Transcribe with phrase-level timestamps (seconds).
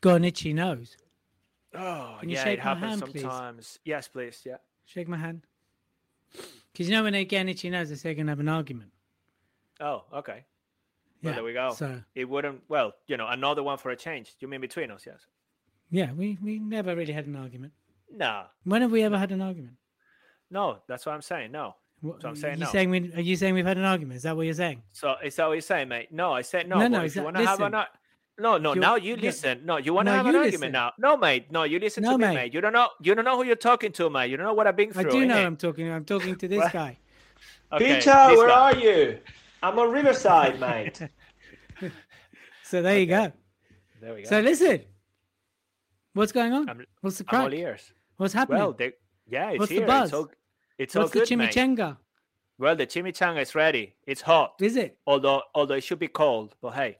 [0.00, 0.96] Got an itchy nose.
[1.74, 3.20] Oh, Can you yeah, shake it my happens hand, please?
[3.22, 3.78] sometimes.
[3.84, 4.42] Yes, please.
[4.44, 4.56] Yeah.
[4.86, 5.42] Shake my hand.
[6.72, 8.40] Because you know when they get an itchy nose, they say they're going to have
[8.40, 8.90] an argument.
[9.80, 10.44] Oh, okay.
[11.20, 11.30] Yeah.
[11.30, 11.74] Well, there we go.
[11.76, 12.62] So, It wouldn't.
[12.68, 14.34] Well, you know, another one for a change.
[14.40, 15.04] You mean between us?
[15.06, 15.26] Yes.
[15.90, 17.72] yeah, we, we never really had an argument.
[18.10, 19.74] No, When have we ever had an argument?
[20.50, 20.78] no.
[20.86, 21.50] That's what I'm saying.
[21.52, 21.74] No.
[22.00, 22.70] What, So I'm saying you no.
[22.70, 24.18] saying we, Are you saying we've had an argument?
[24.18, 24.82] Is that what you're saying?
[24.92, 26.12] So is that what you're saying, mate?
[26.12, 26.78] No, I said no.
[26.78, 27.74] No, no, If is you want to have an.
[28.38, 28.74] Ar- No, no.
[28.74, 29.64] You- now you listen.
[29.64, 30.72] No, you want to No, have an argument listen.
[30.72, 30.92] now.
[30.98, 31.50] No, mate.
[31.50, 32.34] No, you listen No, to me, mate.
[32.34, 32.54] mate.
[32.54, 32.88] You don't know.
[33.00, 34.30] You don't know who you're talking to, mate.
[34.30, 35.08] You don't know what I've been through.
[35.08, 35.46] I do know innit?
[35.46, 35.90] I'm talking.
[35.90, 36.72] I'm talking to this What?
[36.72, 36.98] guy.
[37.72, 38.54] Okay, Peter, this where guy.
[38.72, 39.18] are you?
[39.62, 41.00] I'm on Riverside, mate.
[42.62, 43.32] So there you go.
[44.00, 44.28] There we go.
[44.28, 44.82] So listen.
[46.14, 46.68] What's going on?
[46.68, 47.58] I'm- What's the I'm all crack?
[47.58, 47.92] ears.
[48.16, 48.58] What's happening?
[48.60, 48.92] Well, they,
[49.28, 49.86] yeah, it's What's the here.
[49.86, 50.08] buzz?
[50.08, 50.30] It's all.
[50.78, 51.50] It's What's all the good, mate.
[51.52, 51.96] chimichanga?
[52.58, 53.94] Well, the chimichanga is ready.
[54.06, 54.54] It's hot.
[54.60, 54.98] Is it?
[55.06, 56.98] Although although it should be cold, but hey.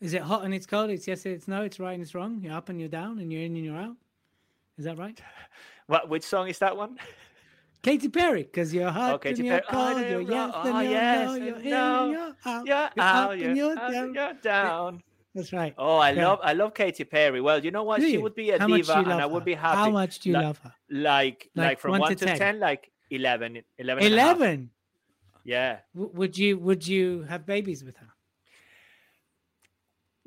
[0.00, 0.90] Is it hot and it's cold?
[0.90, 2.40] It's yes, it's no, it's right and it's wrong.
[2.42, 3.96] You're up and you're down and you're in and you're out.
[4.78, 5.20] Is that right?
[5.86, 6.98] What which song is that one?
[7.82, 9.94] Katy Perry, because you're hot Oh, Katy and you're Perry.
[9.94, 13.38] Cold, you're yes oh, and you're yes no, and you're in and you're out.
[13.38, 13.94] You're you're and you're down.
[14.04, 15.02] and you're down.
[15.34, 15.74] That's right.
[15.78, 16.28] Oh, I Yeah.
[16.28, 17.40] love I love Katy Perry.
[17.40, 17.98] Well, you know what?
[18.00, 18.20] Do She you?
[18.22, 19.44] would be a How diva and I would her?
[19.44, 19.76] be happy.
[19.78, 20.74] How much do you Like- love her?
[20.90, 22.38] Like like, Like from one one, to to 10?
[22.38, 24.36] 10, like 11, 11 and a half.
[24.36, 24.70] Eleven.
[25.44, 25.78] Yeah.
[25.94, 28.08] W- Would you would you have babies with her?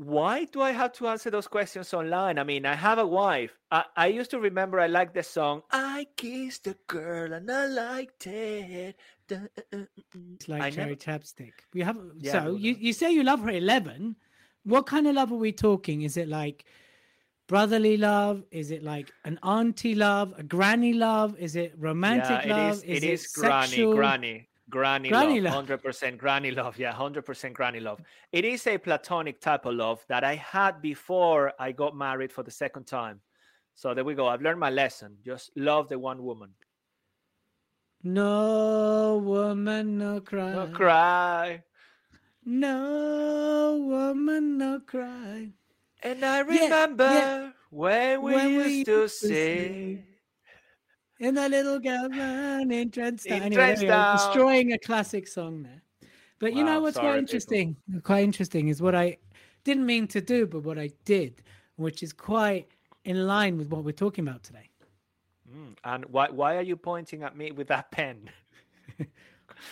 [0.03, 2.37] Why do I have to answer those questions online?
[2.37, 3.51] I mean, I have a wife.
[3.71, 7.65] I, I used to remember I liked the song I kissed a girl and I
[7.67, 8.95] liked it.
[9.31, 9.85] Uh, uh, uh, uh.
[10.35, 11.53] It's like I cherry never- chapstick.
[11.73, 14.15] We have Yeah, so you, you say you love her eleven.
[14.63, 16.03] What kind of love are we talking?
[16.03, 16.65] Is it like
[17.47, 18.43] brotherly love?
[18.51, 20.33] Is it like an auntie love?
[20.37, 21.37] A granny love?
[21.37, 22.83] Is it romantic yeah, love?
[22.85, 23.03] it is.
[23.03, 23.95] It is sexual?
[23.95, 25.43] granny, granny, Granny love.
[25.43, 25.53] love.
[25.53, 26.77] Hundred percent granny love.
[26.79, 27.99] Yeah, hundred percent granny love.
[28.31, 32.43] It is a platonic type of love that I had before I got married for
[32.43, 33.21] the second time.
[33.75, 34.27] So there we go.
[34.27, 35.17] I've learned my lesson.
[35.23, 36.51] Just love the one woman.
[38.03, 40.51] No woman, no cry.
[40.53, 41.63] No cry.
[42.45, 45.49] No woman, no cry.
[46.01, 46.63] And I Yeah, yeah.
[46.63, 50.05] remember when we When we used to sing.
[51.23, 53.37] In the little girl man in Trench Town.
[53.37, 54.17] In Anyway, there Trench we go, Town.
[54.17, 55.81] destroying a classic song there.
[56.39, 57.19] But you know what's sorry, quite people.
[57.19, 57.75] interesting?
[58.03, 59.17] Quite interesting is what I
[59.63, 61.41] didn't mean to do, but what I did,
[61.77, 62.67] which is quite
[63.05, 64.69] in line with what we're talking about today.
[65.49, 68.29] Mm, And why why are you pointing at me with that pen?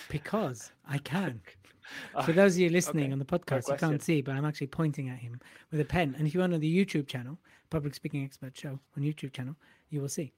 [0.10, 1.42] Because I can.
[2.26, 3.14] For those of you listening okay.
[3.14, 5.38] on the podcast, you can't see, but I'm actually pointing at him
[5.70, 6.16] with a pen.
[6.18, 7.38] And if you go on the YouTube channel,
[7.70, 9.56] Public Speaking Expert Show on YouTube channel,
[9.90, 10.32] you will see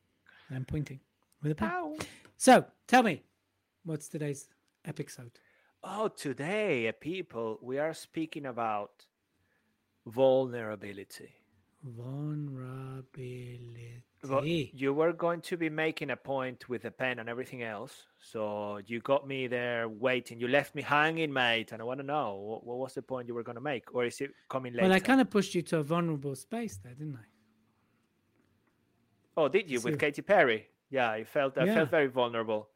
[0.52, 1.00] I'm pointing
[1.42, 1.70] with a pen.
[1.72, 1.98] Ow.
[2.38, 3.24] So tell me,
[3.84, 4.48] what's today's
[4.86, 5.31] episode?
[5.84, 9.06] Oh, today, uh, people, we are speaking about
[10.06, 11.34] vulnerability.
[11.84, 13.82] Vulnerability.
[14.24, 18.03] Well, you were going to be making a point with a pen and everything else,
[18.22, 20.40] so you got me there waiting.
[20.40, 23.28] You left me hanging, mate, and I want to know what, what was the point
[23.28, 24.84] you were going to make, or is it coming later?
[24.84, 27.26] Well, I kind of pushed you to a vulnerable space there, didn't I?
[29.36, 30.68] Oh, did you with So- Katy Perry?
[30.90, 31.74] Yeah, I felt I Yeah.
[31.76, 32.70] felt very vulnerable.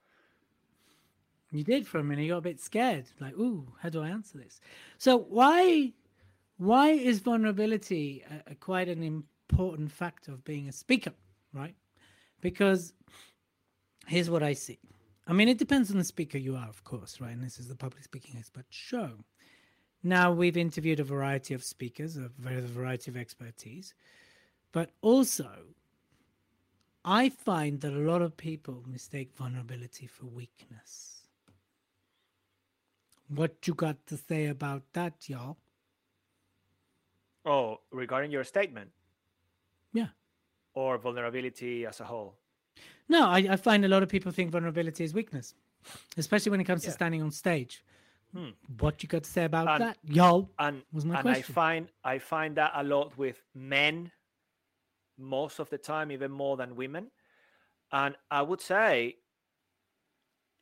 [1.51, 2.23] You did for a minute.
[2.23, 4.59] You got a bit scared, like, "Ooh, how do I answer this?"
[4.97, 5.94] So why,
[6.57, 11.13] why is vulnerability a, a quite an important factor of being a speaker,
[11.53, 11.75] right?
[12.41, 12.94] Because
[14.07, 14.79] here's what I see.
[15.25, 17.31] I mean, it depends on the speaker you are, of course, right?
[17.31, 19.24] And this is the public speaking expert show.
[20.03, 23.94] Now we've interviewed a variety of speakers, a variety of expertise,
[24.71, 25.75] but also
[27.09, 31.21] I find that a lot of people mistake vulnerability for weakness.
[33.30, 35.56] What you got to say about that, y'all?
[37.45, 38.92] Oh, regarding your statement
[39.94, 40.07] Yeah.
[40.74, 42.36] or vulnerability as a whole.
[43.07, 45.56] No, I, I find a lot of people think vulnerability is weakness,
[46.18, 46.89] especially when it comes Yeah.
[46.89, 47.86] to standing on stage.
[48.33, 48.50] Hmm.
[48.80, 50.50] What you got to say about And- that, y'all?
[50.60, 54.12] and Was my and I find I find that a lot with men
[55.17, 57.07] most of the time even more than women
[57.91, 59.15] and I would say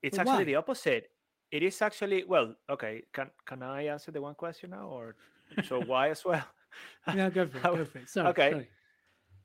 [0.01, 0.43] it's actually why?
[0.43, 1.09] the opposite
[1.51, 5.15] it is actually well okay can can I answer the one question now or
[5.67, 6.45] so why as well
[7.15, 7.63] no, go for it.
[7.63, 8.09] Go for it.
[8.09, 8.27] Sorry.
[8.29, 8.51] Okay.
[8.51, 8.69] Sorry.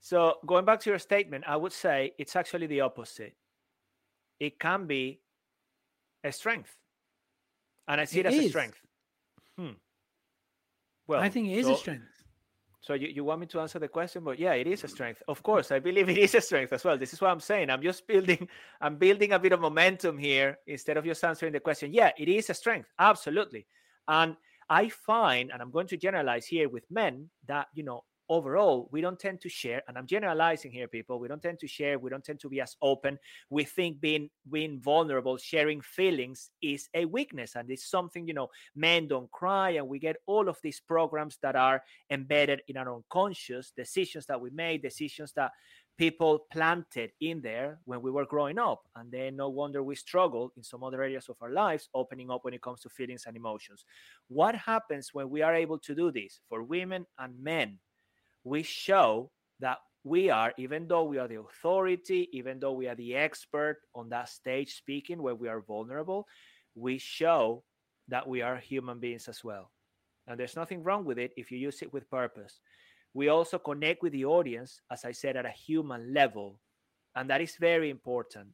[0.01, 3.35] So going back to your statement, I would say it's actually the opposite.
[4.39, 5.21] It can be
[6.25, 6.75] a strength,
[7.87, 8.81] and I see it, It as a strength.
[9.59, 9.73] Hmm.
[11.07, 12.20] Well, I think it is so, a strength.
[12.81, 15.23] So you, you want me to answer the question, but yeah, it is a strength.
[15.29, 16.97] Of course, I believe it is a strength as well.
[16.97, 17.69] This is what I'm saying.
[17.69, 18.49] I'm just building,
[18.81, 21.93] I'm building a bit of momentum here instead of just answering the question.
[21.93, 23.67] Yeah, it is a strength, absolutely.
[24.09, 24.35] And
[24.71, 29.03] I find, and I'm going to generalize here with men, that you know, overall, we
[29.03, 31.19] don't tend to share, and I'm generalizing here, people.
[31.19, 33.19] We don't tend to share, we don't tend to be as open.
[33.51, 38.49] We think being being vulnerable, sharing feelings is a weakness, and it's something, you know,
[38.75, 42.95] men don't cry, and we get all of these programs that are embedded in our
[42.95, 45.51] unconscious decisions that we made, decisions that
[45.99, 48.89] people planted in there when we were growing up.
[48.97, 52.43] And then no wonder we struggle in some other areas of our lives, opening up
[52.43, 53.85] when it comes to feelings and emotions.
[54.29, 57.79] What happens when we are able to do this for women and men?
[58.45, 62.95] We show that we are, even though we are the authority, even though we are
[62.95, 66.27] the expert on that stage speaking where we are vulnerable,
[66.75, 67.63] we show
[68.09, 69.71] that we are human beings as well.
[70.27, 72.61] And there's nothing wrong with it if you use it with purpose.
[73.13, 76.61] We also connect with the audience, as I said, at a human level.
[77.15, 78.49] And that is very important.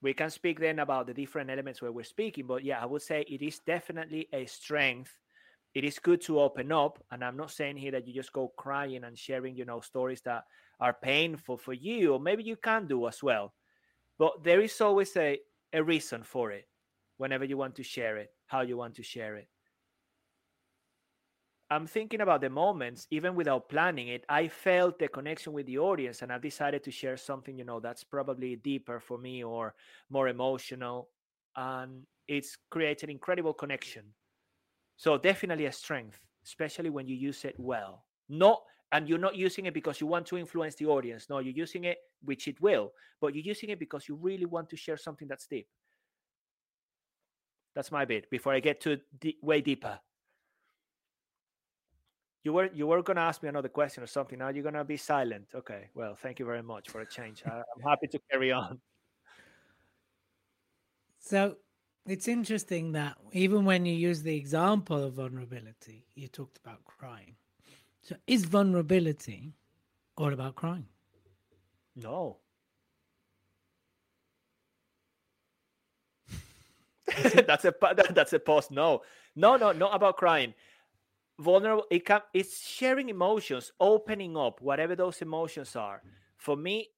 [0.00, 3.02] We can speak then about the different elements where we're speaking, but yeah, I would
[3.02, 5.12] say it is definitely a strength.
[5.74, 7.02] It is good to open up.
[7.10, 10.20] And I'm not saying here that you just go crying and sharing, you know, stories
[10.22, 10.44] that
[10.80, 13.54] are painful for you, or maybe you can do as well.
[14.18, 15.38] But there is always a,
[15.72, 16.68] a reason for it
[17.16, 19.48] whenever you want to share it, how you want to share it.
[21.70, 25.78] I'm thinking about the moments, even without planning it, I felt the connection with the
[25.78, 29.74] audience and I decided to share something, you know, that's probably deeper for me or
[30.10, 31.08] more emotional.
[31.56, 34.04] And it's created incredible connection.
[34.96, 38.06] So definitely a strength, especially when you use it well.
[38.28, 38.62] Not
[38.92, 41.28] and you're not using it because you want to influence the audience.
[41.28, 44.68] No, you're using it, which it will, but you're using it because you really want
[44.70, 45.68] to share something that's deep.
[47.74, 50.00] That's my bit before I get to d- way deeper.
[52.44, 54.38] You were you were gonna ask me another question or something.
[54.38, 55.48] Now you're gonna be silent.
[55.54, 55.88] Okay.
[55.94, 57.42] Well, thank you very much for a change.
[57.46, 58.80] I'm happy to carry on.
[61.18, 61.56] So
[62.06, 67.36] it's interesting that even when you use the example of vulnerability, you talked about crying.
[68.02, 69.54] So is vulnerability
[70.16, 70.86] all about crying?
[71.96, 72.38] No.
[77.46, 77.74] that's a
[78.10, 78.70] that's a pause.
[78.70, 79.02] No,
[79.36, 80.54] no, no, not about crying.
[81.38, 81.84] Vulnerable.
[81.90, 82.20] It can.
[82.32, 86.02] It's sharing emotions, opening up, whatever those emotions are.
[86.36, 86.88] For me,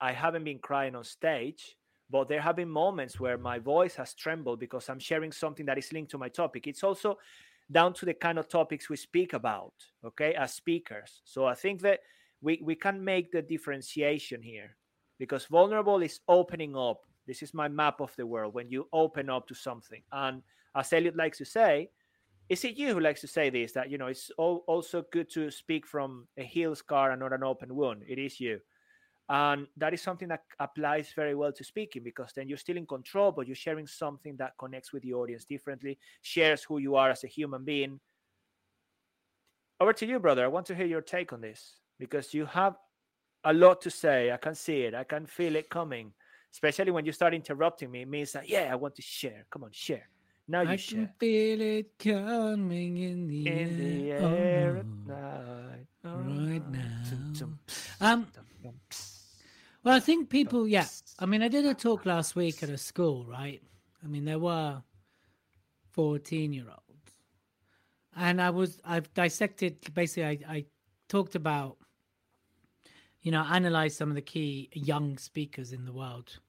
[0.00, 1.76] I haven't been crying on stage,
[2.10, 5.78] but there have been moments where my voice has trembled because I'm sharing something that
[5.78, 6.66] is linked to my topic.
[6.66, 7.18] It's also
[7.70, 9.72] down to the kind of topics we speak about,
[10.04, 11.20] okay, as speakers.
[11.24, 12.00] So I think that
[12.40, 14.76] we, we can make the differentiation here
[15.18, 17.02] because vulnerable is opening up.
[17.26, 20.02] This is my map of the world when you open up to something.
[20.12, 20.42] And
[20.76, 21.90] as Elliot likes to say,
[22.48, 25.28] is it you who likes to say this that you know it's al- also good
[25.30, 28.04] to speak from a heel scar and not an open wound?
[28.06, 28.60] It is you.
[29.28, 32.86] And that is something that applies very well to speaking because then you're still in
[32.86, 37.10] control, but you're sharing something that connects with the audience differently, shares who you are
[37.10, 37.98] as a human being.
[39.80, 40.44] Over to you, brother.
[40.44, 42.76] I want to hear your take on this because you have
[43.44, 44.30] a lot to say.
[44.30, 46.12] I can see it, I can feel it coming,
[46.52, 48.02] especially when you start interrupting me.
[48.02, 49.44] It means that, yeah, I want to share.
[49.50, 50.08] Come on, share.
[50.48, 51.00] Now you I share.
[51.00, 54.20] can feel it coming in the In the air.
[54.22, 55.86] air Oh, at night.
[56.04, 57.02] right Oh, now.
[57.10, 57.58] tum, tum,
[58.00, 59.15] Um, tum, tum, pss.
[59.86, 60.88] Well, I think people, yeah.
[61.20, 63.62] I mean, I did a talk last week at a school, right?
[64.02, 64.82] I mean, there were
[65.92, 67.12] 14 year olds.
[68.16, 70.64] And I was, I've dissected, basically, I, I
[71.08, 71.76] talked about,
[73.22, 76.40] you know, analyzed some of the key young speakers in the world,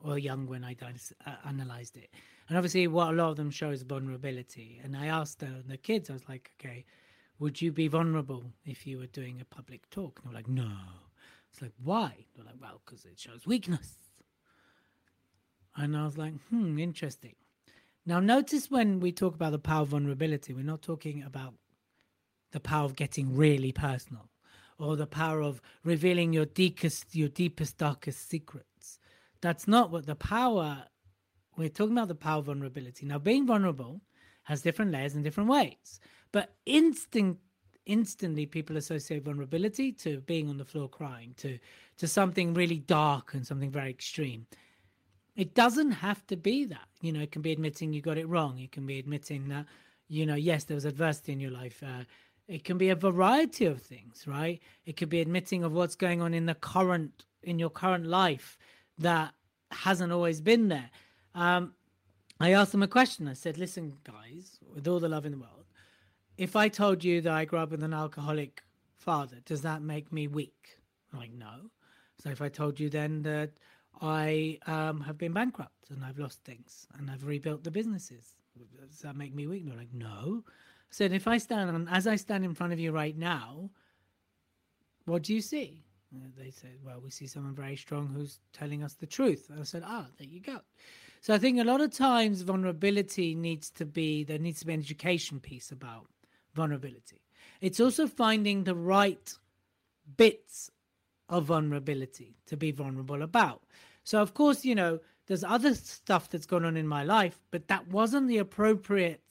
[0.00, 2.10] or young when I uh, analyzed it.
[2.48, 4.80] And obviously, what a lot of them show is vulnerability.
[4.84, 6.84] And I asked the, the kids, I was like, okay,
[7.40, 10.20] would you be vulnerable if you were doing a public talk?
[10.22, 10.70] And they were like, no.
[11.58, 12.24] It's like, why?
[12.36, 13.94] They're like, well, because it shows weakness.
[15.76, 17.34] And I was like, hmm, interesting.
[18.06, 21.54] Now, notice when we talk about the power of vulnerability, we're not talking about
[22.52, 24.30] the power of getting really personal
[24.78, 29.00] or the power of revealing your deepest, your deepest, darkest secrets.
[29.40, 30.84] That's not what the power,
[31.56, 33.04] we're talking about the power of vulnerability.
[33.04, 34.00] Now, being vulnerable
[34.44, 35.98] has different layers in different ways,
[36.30, 37.40] but instinct
[37.88, 41.58] instantly people associate vulnerability to being on the floor crying to
[41.96, 44.46] to something really dark and something very extreme
[45.34, 48.28] it doesn't have to be that you know it can be admitting you got it
[48.28, 49.66] wrong it can be admitting that
[50.06, 52.04] you know yes there was adversity in your life uh,
[52.48, 54.60] it can be a variety of things, right?
[54.86, 58.58] It could be admitting of what's going on in the current in your current life
[58.98, 59.32] that
[59.70, 60.90] hasn't always been there.
[61.34, 61.74] Um,
[62.40, 63.28] I asked them a question.
[63.28, 65.57] I said, "Listen, guys, with all the love in the world,
[66.38, 68.62] if I told you that I grew up with an alcoholic
[68.96, 70.78] father, does that make me weak?"
[71.12, 71.70] I'm like, no.
[72.22, 73.50] So if I told you then that
[74.00, 78.34] I um, have been bankrupt and I've lost things and I've rebuilt the businesses,
[78.88, 79.66] does that make me weak?
[79.66, 80.44] They're like, no.
[80.90, 83.70] So if I stand on, as I stand in front of you right now,
[85.04, 85.84] what do you see?
[86.12, 89.48] And they said, well, we see someone very strong who's telling us the truth.
[89.50, 90.60] And I said, ah, there you go.
[91.20, 94.74] So I think a lot of times vulnerability needs to be, there needs to be
[94.74, 96.06] an education piece about
[96.58, 97.20] vulnerability.
[97.60, 99.26] It's also finding the right
[100.16, 100.70] bits
[101.28, 103.62] of vulnerability to be vulnerable about.
[104.04, 107.68] So, of course, you know, there's other stuff that's gone on in my life, but
[107.68, 109.22] that wasn't the appropriate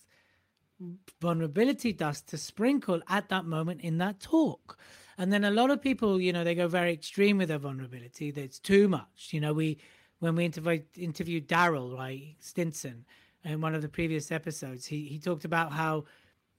[1.19, 4.77] vulnerability dust to sprinkle at that moment in that talk.
[5.17, 8.29] And then a lot of people, you know, they go very extreme with their vulnerability.
[8.29, 9.29] That's too much.
[9.31, 9.79] You know, we
[10.19, 13.05] when we interviewed interviewed Daryl, right, Stinson,
[13.43, 16.05] in one of the previous episodes, he he talked about how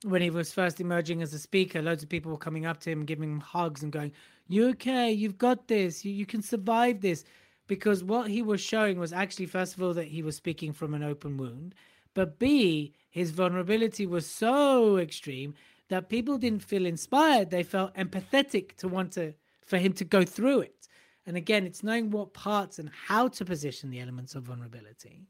[0.04, 2.90] when he was first emerging as a speaker, loads of people were coming up to
[2.90, 4.12] him, giving him hugs and going,
[4.46, 5.10] "You okay?
[5.12, 6.04] You've got this.
[6.04, 7.24] You you can survive this."
[7.66, 10.94] Because what he was showing was actually, first of all, that he was speaking from
[10.94, 11.74] an open wound,
[12.14, 15.54] but B, his vulnerability was so extreme
[15.88, 17.50] that people didn't feel inspired.
[17.50, 19.34] They felt empathetic to want to
[19.66, 20.88] for him to go through it.
[21.26, 25.26] And again, it's knowing what parts and how to position the elements of vulnerability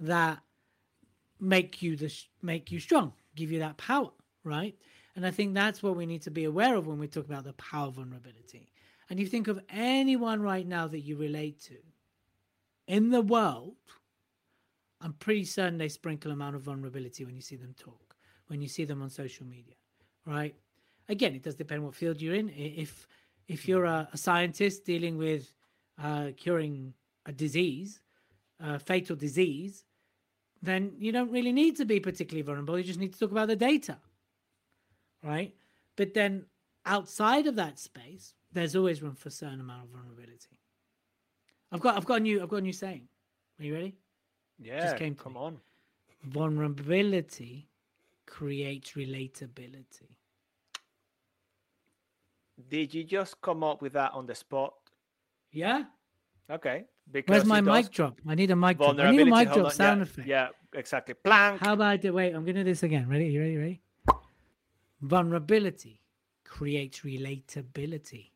[0.00, 0.42] that
[1.38, 2.10] make you the
[2.40, 4.10] make you strong give you that power,
[4.44, 4.74] right?
[5.14, 7.44] And I think that's what we need to be aware of when we talk about
[7.44, 8.72] the power vulnerability.
[9.08, 11.76] And you think of anyone right now that you relate to
[12.86, 13.76] in the world,
[15.00, 18.16] I'm pretty certain they sprinkle amount of vulnerability when you see them talk,
[18.48, 19.74] when you see them on social media,
[20.24, 20.54] right?
[21.08, 22.48] Again, it does depend what field you're in.
[22.50, 23.06] If
[23.48, 25.52] if you're a, a scientist dealing with
[26.02, 26.94] uh, curing
[27.26, 28.00] a disease,
[28.58, 29.84] a fatal disease,
[30.62, 32.78] then you don't really need to be particularly vulnerable.
[32.78, 33.98] You just need to talk about the data,
[35.22, 35.54] right?
[35.96, 36.46] But then
[36.84, 40.58] outside of that space, there's always room for a certain amount of vulnerability.
[41.72, 43.08] I've got, I've got a new, I've got a new saying.
[43.58, 43.94] Are you ready?
[44.58, 45.40] Yeah, just came come me.
[45.40, 45.58] on.
[46.24, 47.68] Vulnerability
[48.26, 50.16] creates relatability.
[52.70, 54.74] Did you just come up with that on the spot?
[55.52, 55.84] Yeah.
[56.50, 56.84] Okay.
[57.10, 58.20] Because Where's my mic drop?
[58.26, 58.98] I need a mic drop.
[58.98, 60.28] I need a mic drop sound yeah, effect.
[60.28, 61.14] Yeah, exactly.
[61.14, 61.60] Plank.
[61.60, 62.12] How about it?
[62.12, 63.08] Wait, I'm going to do this again.
[63.08, 63.26] Ready?
[63.26, 63.56] You ready?
[63.56, 63.80] Ready?
[65.00, 66.02] Vulnerability
[66.44, 68.30] creates relatability.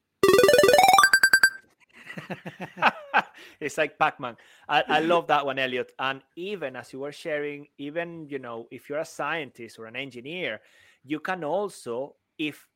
[3.61, 4.37] it's like Pac-Man.
[4.69, 5.93] I, I love that one, Elliot.
[5.99, 9.97] And even as you were sharing, even you know, if you're a scientist or an
[9.97, 10.61] engineer,
[11.05, 12.67] you can also, if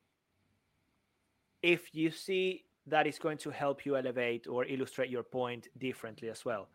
[1.63, 6.29] if you see that is going to help you elevate or illustrate your point differently
[6.29, 6.69] as well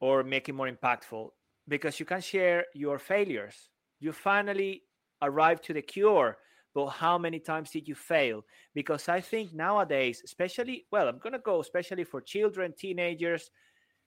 [0.00, 1.30] or make it more impactful
[1.66, 3.68] because you can share your failures.
[4.00, 4.82] You finally
[5.22, 6.38] arrived to the cure
[6.74, 8.44] but how many times did you fail?
[8.72, 13.50] Because i think nowadays especially well i'm going to go especially for children teenagers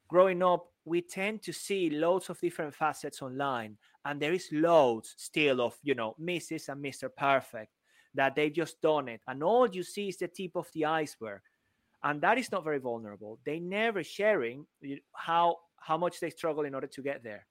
[0.07, 5.15] growing up we tend to see loads of different facets online and there is loads
[5.17, 7.71] still of you know mrs and mr perfect
[8.13, 11.41] that they've just done it and all you see is the tip of the iceberg.
[12.03, 13.39] And that is not very vulnerable.
[13.45, 14.65] They never sharing
[15.13, 17.45] how how much they struggle in order to get there.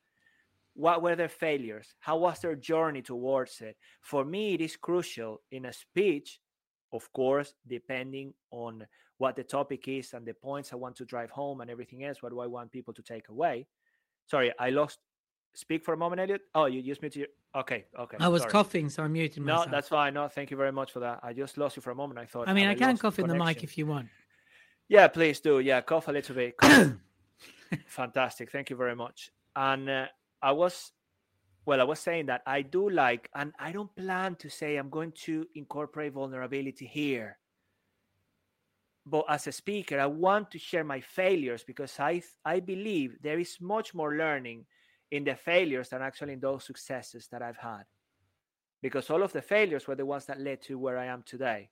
[0.74, 1.94] What were their failures?
[1.98, 3.76] How was their journey towards it?
[4.00, 6.40] For me it is crucial in a speech
[6.92, 8.86] of course depending on
[9.18, 12.20] what the topic is and the points i want to drive home and everything else
[12.20, 13.66] what do i want people to take away?
[14.26, 14.98] Sorry i lost
[15.54, 16.42] speak for a moment, Elliot?
[16.54, 17.20] Oh, you just muted.
[17.20, 17.28] Your...
[17.54, 18.16] Okay, okay.
[18.20, 18.52] I was sorry.
[18.52, 19.66] coughing, so I'm muting myself.
[19.66, 20.14] No, that's fine.
[20.14, 21.18] No, thank you very much for that.
[21.22, 22.20] I just lost you for a moment.
[22.20, 22.48] I thought.
[22.48, 24.08] I mean, I, I can cough in the mic if you want.
[24.88, 25.58] Yeah, please do.
[25.58, 26.54] Yeah, cough a little bit.
[27.86, 28.50] Fantastic.
[28.50, 29.30] Thank you very much.
[29.56, 30.06] And uh,
[30.42, 30.92] I was,
[31.66, 34.90] well, I was saying that I do like, and I don't plan to say I'm
[34.90, 37.38] going to incorporate vulnerability here.
[39.06, 43.40] But as a speaker, I want to share my failures because I I believe there
[43.40, 44.66] is much more learning
[45.10, 47.84] in the failures than actually in those successes that I've had.
[48.82, 51.70] Because all of the failures were the ones that led to where I am today.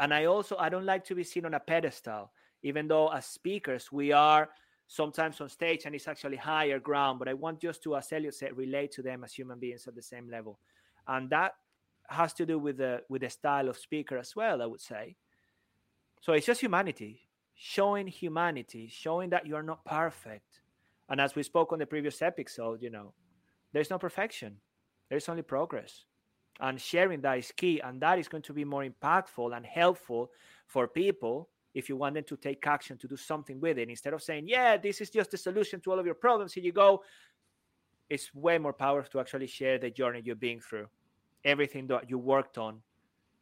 [0.00, 3.26] And I also I don't like to be seen on a pedestal, even though as
[3.26, 4.48] speakers we are
[4.88, 7.18] sometimes on stage and it's actually higher ground.
[7.18, 9.94] But I want just to, as Elliot said, relate to them as human beings at
[9.94, 10.58] the same level.
[11.06, 11.52] And that
[12.08, 15.16] has to do with the with the style of speaker as well, I would say.
[16.20, 17.20] So it's just humanity,
[17.54, 20.60] showing humanity, showing that you are not perfect,
[21.08, 23.12] and as we spoke on the previous episode, you know,
[23.72, 24.56] there's no perfection.
[25.10, 26.04] There's only progress.
[26.60, 27.80] And sharing that is key.
[27.80, 30.30] And that is going to be more impactful and helpful
[30.66, 33.90] for people if you want them to take action to do something with it.
[33.90, 36.62] Instead of saying, yeah, this is just the solution to all of your problems, here
[36.62, 37.02] you go.
[38.08, 40.86] It's way more powerful to actually share the journey you've been through,
[41.44, 42.80] everything that you worked on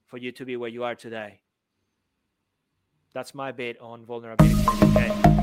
[0.07, 1.41] for you to be where you are today.
[3.13, 4.65] That's my bit on vulnerability.
[4.85, 5.42] Okay.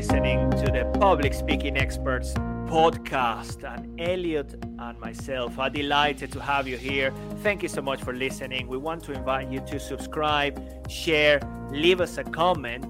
[0.00, 2.32] Listening to the Public Speaking Experts
[2.72, 3.64] podcast.
[3.70, 7.12] And Elliot and myself are delighted to have you here.
[7.42, 8.66] Thank you so much for listening.
[8.66, 10.58] We want to invite you to subscribe,
[10.90, 11.38] share,
[11.70, 12.86] leave us a comment.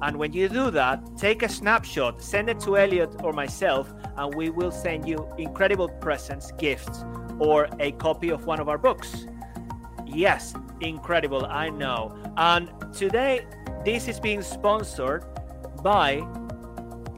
[0.00, 4.34] And when you do that, take a snapshot, send it to Elliot or myself, and
[4.34, 7.04] we will send you incredible presents, gifts,
[7.38, 9.26] or a copy of one of our books.
[10.06, 12.16] Yes, incredible, I know.
[12.38, 13.46] And today,
[13.84, 15.26] this is being sponsored
[15.82, 16.22] by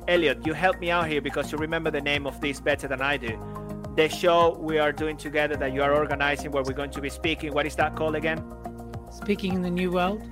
[0.09, 0.47] Elliot.
[0.47, 3.17] You help me out here because you remember the name of this better than I
[3.17, 3.39] do.
[3.97, 7.11] The show we are doing together that you are organizing where we're going to be
[7.11, 7.53] speaking.
[7.53, 8.43] What is that called again?
[9.11, 10.23] Speaking in the New World.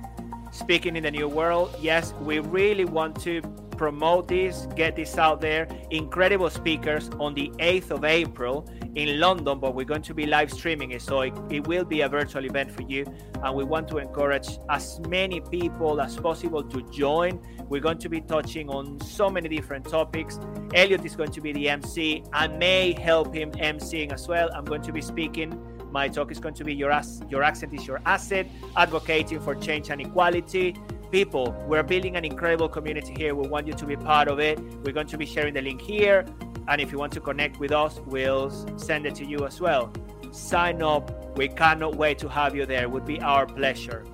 [0.51, 1.75] Speaking in the New World.
[1.79, 3.41] Yes, we really want to
[3.77, 5.67] promote this, get this out there.
[5.91, 10.51] Incredible speakers on the 8th of April in London, but we're going to be live
[10.51, 11.01] streaming it.
[11.01, 13.05] So it, it, will be a virtual event for you.
[13.43, 17.41] And we want to encourage as many people as possible to join.
[17.69, 20.39] We're going to be touching on so many different topics.
[20.73, 22.23] Elliot is going to be the MC.
[22.33, 24.49] I may help him MCing as well.
[24.53, 25.59] I'm going to be speaking.
[25.91, 26.97] My talk is going to be your,
[27.29, 30.75] your accent is your asset, advocating for change and equality
[31.11, 31.51] people.
[31.67, 33.35] We're building an incredible community here.
[33.35, 34.59] We want you to be part of it.
[34.83, 36.25] We're going to be sharing the link here.
[36.71, 39.91] And if you want to connect with us, we'll send it to you as well.
[40.31, 41.37] Sign up.
[41.37, 42.83] We cannot wait to have you there.
[42.83, 44.05] It would be our pleasure.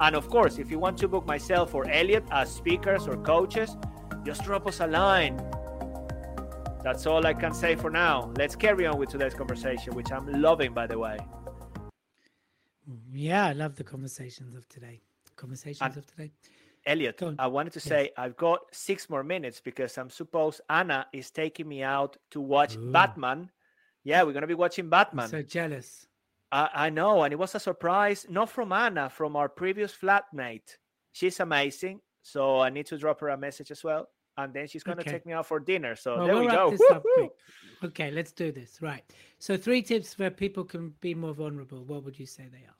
[0.00, 3.76] And of course, if you want to book myself or Elliot as speakers or coaches,
[4.24, 5.40] just drop us a line.
[6.82, 8.32] That's all I can say for now.
[8.36, 11.16] Let's carry on with today's conversation, which I'm loving, by the way.
[13.12, 15.00] Yeah, I love the conversations of today.
[15.36, 16.32] Conversations and, of today.
[16.90, 18.12] Elliot, I wanted to say yes.
[18.16, 22.76] I've got six more minutes because I'm supposed Anna is taking me out to watch
[22.76, 22.90] Ooh.
[22.90, 23.50] Batman.
[24.02, 25.26] Yeah, we're gonna be watching Batman.
[25.26, 26.06] I'm so jealous.
[26.50, 30.78] I, I know, and it was a surprise, not from Anna, from our previous flatmate.
[31.12, 34.82] She's amazing, so I need to drop her a message as well, and then she's
[34.82, 35.12] gonna okay.
[35.12, 35.94] take me out for dinner.
[35.94, 37.30] So well, there we'll we go.
[37.84, 38.82] Okay, let's do this.
[38.82, 39.04] Right.
[39.38, 41.84] So three tips where people can be more vulnerable.
[41.84, 42.79] What would you say they are?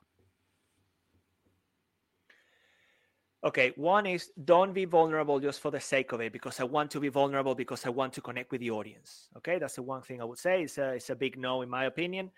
[3.43, 6.91] Okay, one is don't be vulnerable just for the sake of it because I want
[6.91, 9.29] to be vulnerable because I want to connect with the audience.
[9.37, 10.61] Okay, that's the one thing I would say.
[10.63, 12.29] It's a, it's a big no, in my opinion.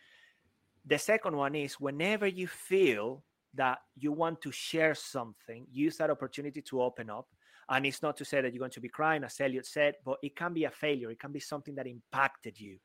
[0.86, 3.22] The second one is whenever you feel
[3.56, 7.28] that you want to share something, use that opportunity to open up.
[7.70, 10.18] And it's not to say that you're going to be crying, as Elliot said, but
[10.24, 11.12] it can be a failure.
[11.12, 12.78] It can be something that impacted you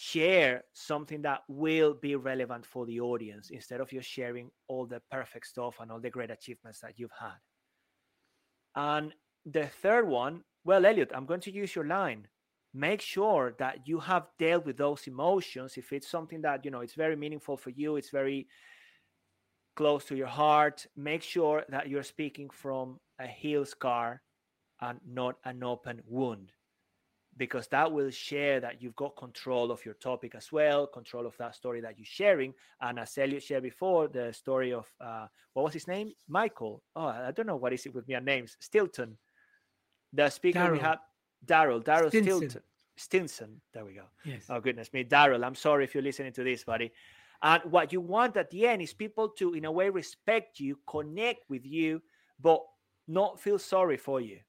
[0.00, 5.02] share something that will be relevant for the audience instead of just sharing all the
[5.10, 7.34] perfect stuff and all the great achievements that you've had.
[8.76, 9.12] And
[9.44, 12.28] the third one, well, Elliot, I'm going to use your line.
[12.72, 15.76] Make sure that you have dealt with those emotions.
[15.76, 18.46] If it's something that, you know, it's very meaningful for you, it's very
[19.74, 24.22] close to your heart, make sure that you're speaking from a healed scar
[24.80, 26.52] and not an open wound
[27.38, 31.36] because that will share that you've got control of your topic as well, control of
[31.38, 32.52] that story that you're sharing.
[32.80, 36.12] And as Elliot shared before, the story of uh, what was his name?
[36.28, 36.82] Michael.
[36.96, 38.56] Oh, I don't know what is it with me names.
[38.60, 39.16] Stilton.
[40.12, 40.72] The speaker Daryl.
[40.72, 40.98] we had,
[41.46, 41.82] Daryl.
[41.82, 42.62] Daryl Stilton.
[42.96, 43.60] Stinson.
[43.72, 44.04] There we go.
[44.24, 44.46] Yes.
[44.50, 45.46] Oh goodness me, Daryl.
[45.46, 46.92] I'm sorry if you're listening to this, buddy.
[47.42, 50.76] And what you want at the end is people to, in a way, respect you,
[50.88, 52.02] connect with you,
[52.40, 52.62] but
[53.06, 54.40] not feel sorry for you.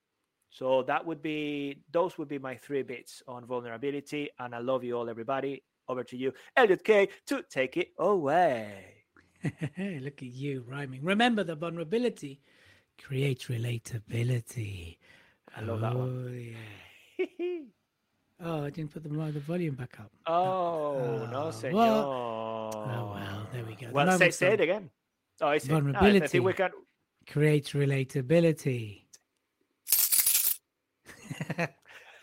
[0.49, 4.29] So that would be those would be my three bits on vulnerability.
[4.39, 5.63] And I love you all, everybody.
[5.87, 8.99] Over to you, Elliot Kay, to take it away.
[9.43, 11.03] Look at you rhyming.
[11.03, 12.41] Remember the vulnerability
[13.03, 14.97] creates relatability.
[15.55, 16.55] I love oh, that one.
[17.19, 17.59] Oh, yeah.
[18.43, 20.11] oh, I didn't put the, the volume back up.
[20.27, 21.75] Oh, oh no, ah, senor.
[21.75, 21.87] What?
[21.87, 23.87] Oh, well, there we go.
[23.91, 24.89] Well, say, say it again.
[25.41, 25.69] Oh, I see.
[25.69, 26.71] Vulnerability I think we can...
[27.27, 29.05] creates relatability.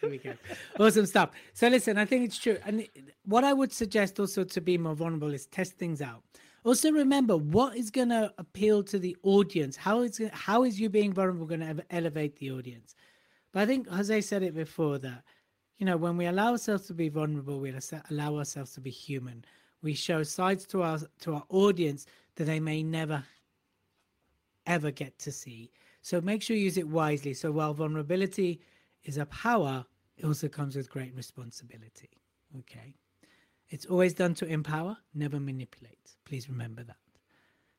[0.02, 0.34] We go.
[0.78, 1.30] Awesome stuff.
[1.52, 2.58] So listen, I think it's true.
[2.64, 2.86] And
[3.24, 6.22] what I would suggest also to be more vulnerable is test things out.
[6.64, 9.76] Also remember what is going to appeal to the audience.
[9.76, 12.94] How is how is you being vulnerable going to elevate the audience?
[13.52, 15.22] But I think Jose said it before that
[15.78, 17.72] you know when we allow ourselves to be vulnerable, we
[18.10, 19.44] allow ourselves to be human.
[19.82, 23.22] We show sides to our to our audience that they may never
[24.66, 25.70] ever get to see.
[26.02, 27.34] So make sure you use it wisely.
[27.34, 28.60] So while vulnerability
[29.06, 29.84] is a power,
[30.16, 32.10] it also comes with great responsibility.
[32.58, 32.94] Okay.
[33.68, 35.98] It's always done to empower, never manipulate.
[36.24, 36.96] Please remember that.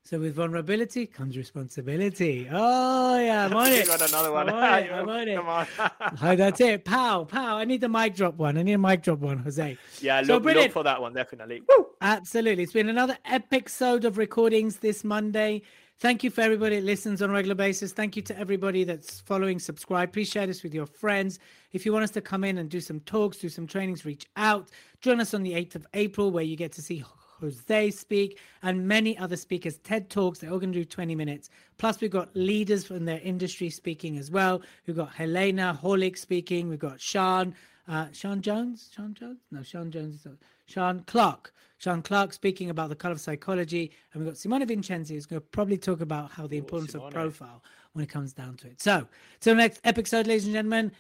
[0.03, 2.47] So with vulnerability comes responsibility.
[2.49, 3.87] Oh yeah, I'm on it.
[3.87, 4.47] got another one.
[4.49, 4.91] I'm on it.
[4.91, 5.35] I'm on it.
[5.37, 5.67] Come on.
[6.21, 6.85] Oh, that's it.
[6.85, 7.57] Pow, pow.
[7.57, 8.57] I need the mic drop one.
[8.57, 9.77] I need a mic drop one, Jose.
[10.01, 10.67] yeah, So look, brilliant.
[10.67, 11.61] look for that one definitely.
[11.67, 11.87] Woo!
[12.01, 12.63] Absolutely.
[12.63, 15.61] It's been another episode of recordings this Monday.
[15.99, 17.91] Thank you for everybody that listens on a regular basis.
[17.91, 20.13] Thank you to everybody that's following, subscribe.
[20.13, 21.39] Please share this with your friends.
[21.71, 24.27] If you want us to come in and do some talks, do some trainings, reach
[24.35, 24.69] out.
[25.01, 27.03] Join us on the 8th of April, where you get to see
[27.41, 29.79] Jose speak and many other speakers.
[29.79, 31.49] TED Talks, they're all going to do 20 minutes.
[31.79, 34.61] Plus, we've got leaders from their industry speaking as well.
[34.85, 36.69] We've got Helena Horlick speaking.
[36.69, 37.55] We've got Sean,
[37.87, 38.91] uh, Sean Jones.
[38.95, 39.39] Sean Jones?
[39.49, 40.17] No, Sean Jones.
[40.17, 40.27] is
[40.67, 41.53] Sean Clark.
[41.79, 43.91] Sean Clark speaking about the color of psychology.
[44.13, 46.95] And we've got Simone Vincenzi who's going to probably talk about how the oh, importance
[46.95, 48.81] of profile when it comes down to it.
[48.81, 49.07] So,
[49.39, 50.91] till the next episode, ladies and gentlemen,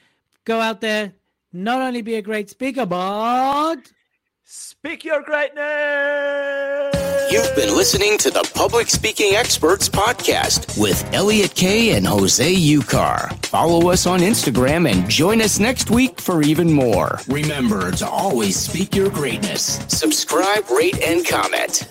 [0.45, 1.13] go out there,
[1.53, 3.91] not only be a great speaker, but
[4.43, 7.06] Speak your greatness.
[7.29, 13.33] You've been listening to the Public Speaking Experts Podcast with Elliot Kay and Jose Ucar.
[13.45, 17.19] Follow us on Instagram and join us next week for even more.
[17.27, 19.79] Remember to always speak your greatness.
[19.89, 21.87] Subscribe, rate, and comment.